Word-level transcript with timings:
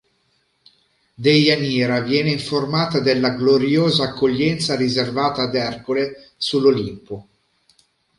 Deianira 1.15 2.01
viene 2.01 2.31
informata 2.31 2.99
della 3.01 3.35
gloriosa 3.35 4.05
accoglienza 4.05 4.75
riservata 4.75 5.43
ad 5.43 5.53
Ercole 5.53 6.31
sull'Olimpo. 6.37 7.27